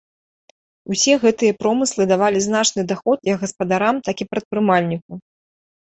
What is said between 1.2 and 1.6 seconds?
гэтыя